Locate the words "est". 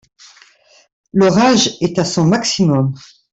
1.81-1.99